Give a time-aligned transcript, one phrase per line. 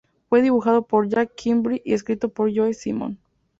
[0.29, 3.19] Fue dibujado por Jack Kirby y escrito por Joe Simon.